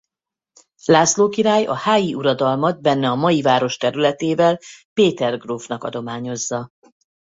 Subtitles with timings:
[0.83, 4.59] László király a háji uradalmat benne a mai város területével
[4.93, 6.71] Péter grófnak adományozza.